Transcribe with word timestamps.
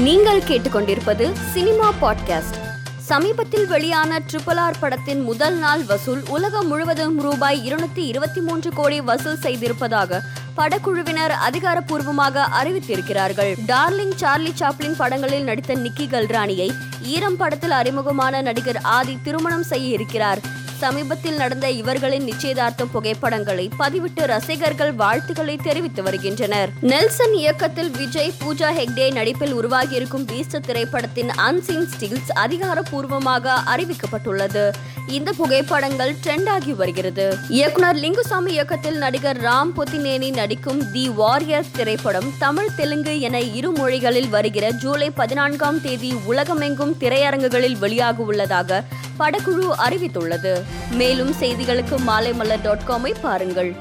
நீங்கள் 0.00 0.42
கேட்டுக்கொண்டிருப்பது 0.42 1.32
cinema 1.52 1.92
podcast. 2.02 2.56
சமீபத்தில் 2.98 3.66
வெளியான 3.66 4.18
ட்ரிபிள் 4.18 4.54
ஆர் 4.54 4.78
படத்தின் 4.80 5.20
முதல் 5.20 5.54
நாள் 5.54 5.84
வசூல் 5.84 6.22
உலகம் 6.28 6.66
முழுவதும் 6.66 7.20
ரூபாய் 7.20 7.72
இருநூத்தி 7.72 7.96
இருபத்தி 7.96 8.40
மூன்று 8.40 8.70
கோடி 8.70 9.00
வசூல் 9.00 9.38
செய்திருப்பதாக 9.42 10.20
படக்குழுவினர் 10.56 11.34
அதிகாரப்பூர்வமாக 11.50 12.48
அறிவித்திருக்கிறார்கள். 12.62 13.54
டார்லிங் 13.66 14.14
சார்லி 14.14 14.52
சாப்ளின் 14.58 14.94
படங்களில் 14.96 15.44
நடித்த 15.44 15.74
நிக்கி 15.74 16.06
கல்ராணியை 16.06 16.70
ஈரம் 17.02 17.36
படத்தில் 17.36 17.70
அறிமுகமான 17.70 18.42
நடிகர் 18.42 18.80
ஆதி 18.80 19.18
திருமணம் 19.22 19.62
செய்ய 19.62 19.88
இருக்கிறார். 19.88 20.58
சமீபத்தில் 20.80 21.36
நடந்த 21.36 21.66
இவர்களின் 21.70 22.24
நிச்சயதார்த்தம் 22.24 22.90
புகைப்படங்களை 22.90 23.70
பதிவிட்டு 23.78 24.26
ரசிகர்கள் 24.26 24.92
வாழ்த்துக்களை 24.92 25.56
தெரிவித்து 25.56 26.02
வருகின்றனர். 26.02 26.70
நெல்சன் 26.80 27.34
இயக்கத்தில் 27.34 27.90
விஜய் 27.90 28.32
பூஜா 28.44 28.68
ஹெக்டே 28.78 29.12
நடிப்பில் 29.12 29.54
உருவாகியிருக்கும் 29.54 30.26
பீஸ்ட் 30.30 30.60
திரைப்படத்தின் 30.66 31.30
அன்சீன் 31.46 31.86
ஸ்டில்ஸ் 31.92 32.30
அதிகாரப்பூர்வமாக 32.34 33.54
அறிவிக்கப்பட்டுள்ளது. 33.74 34.64
இந்த 35.08 35.32
புகைப்படங்கள் 35.32 36.14
ட்ரெண்ட் 36.22 36.48
ஆகி 36.48 36.72
வருகிறது. 36.72 37.36
இயக்குனர் 37.48 37.96
லிங்குசாமி 37.96 38.48
இயக்கத்தில் 38.48 38.96
நடிகர் 38.96 39.40
ராம் 39.40 39.72
பொத்தினேனி 39.76 40.32
நடிக்கும் 40.32 40.92
தி 40.92 41.08
வாரியர் 41.08 41.64
திரைப்படம் 41.72 42.32
தமிழ் 42.38 42.74
தெலுங்கு 42.76 43.20
என 43.20 43.40
இரு 43.40 43.70
மொழிகளில் 43.70 44.28
வருகிற 44.28 44.70
ஜூலை 44.70 45.10
பதினான்காம் 45.10 45.80
தேதி 45.80 46.14
உலகமெங்கும் 46.26 46.96
திரையரங்குகளில் 47.00 47.76
வெளியாக 47.80 48.16
உள்ளதாக 48.16 48.84
படக்குழு 49.18 49.70
அறிவித்துள்ளது. 49.78 50.62
மேலும் 50.90 51.32
செய்திகளுக்கு 51.40 51.96
மாலைமலர் 52.06 52.62
டாட் 52.62 52.86
காமை 52.88 53.14
பாருங்கள். 53.20 53.76